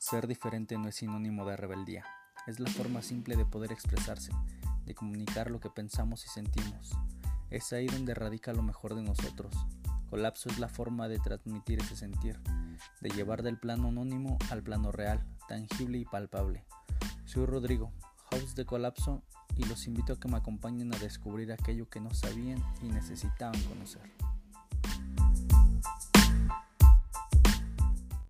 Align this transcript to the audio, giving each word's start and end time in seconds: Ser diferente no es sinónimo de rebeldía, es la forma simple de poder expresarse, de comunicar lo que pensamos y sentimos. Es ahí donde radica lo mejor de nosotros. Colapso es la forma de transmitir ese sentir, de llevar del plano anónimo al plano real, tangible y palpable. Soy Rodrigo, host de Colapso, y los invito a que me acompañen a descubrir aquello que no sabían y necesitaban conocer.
Ser 0.00 0.26
diferente 0.26 0.78
no 0.78 0.88
es 0.88 0.94
sinónimo 0.94 1.44
de 1.44 1.58
rebeldía, 1.58 2.06
es 2.46 2.58
la 2.58 2.70
forma 2.70 3.02
simple 3.02 3.36
de 3.36 3.44
poder 3.44 3.70
expresarse, 3.70 4.32
de 4.86 4.94
comunicar 4.94 5.50
lo 5.50 5.60
que 5.60 5.68
pensamos 5.68 6.24
y 6.24 6.28
sentimos. 6.30 6.92
Es 7.50 7.74
ahí 7.74 7.86
donde 7.86 8.14
radica 8.14 8.54
lo 8.54 8.62
mejor 8.62 8.94
de 8.94 9.02
nosotros. 9.02 9.54
Colapso 10.08 10.48
es 10.48 10.58
la 10.58 10.70
forma 10.70 11.06
de 11.06 11.18
transmitir 11.18 11.80
ese 11.80 11.96
sentir, 11.96 12.40
de 13.02 13.10
llevar 13.10 13.42
del 13.42 13.58
plano 13.58 13.88
anónimo 13.88 14.38
al 14.50 14.62
plano 14.62 14.90
real, 14.90 15.22
tangible 15.48 15.98
y 15.98 16.06
palpable. 16.06 16.64
Soy 17.26 17.44
Rodrigo, 17.44 17.92
host 18.32 18.56
de 18.56 18.64
Colapso, 18.64 19.22
y 19.58 19.64
los 19.64 19.86
invito 19.86 20.14
a 20.14 20.18
que 20.18 20.28
me 20.28 20.38
acompañen 20.38 20.94
a 20.94 20.98
descubrir 20.98 21.52
aquello 21.52 21.90
que 21.90 22.00
no 22.00 22.14
sabían 22.14 22.64
y 22.82 22.86
necesitaban 22.86 23.60
conocer. 23.64 24.10